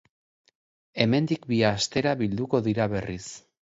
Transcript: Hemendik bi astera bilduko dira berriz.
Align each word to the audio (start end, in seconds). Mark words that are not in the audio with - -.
Hemendik 1.03 1.45
bi 1.51 1.59
astera 1.71 2.17
bilduko 2.23 2.63
dira 2.69 2.89
berriz. 2.95 3.25